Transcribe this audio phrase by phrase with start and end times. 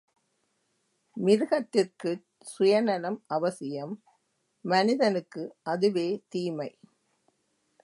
[1.17, 3.93] மிருகத்திற்குச் சுயநலம் அவசியம்
[4.65, 6.69] மனிதனுக்கு அதுவே தீமை.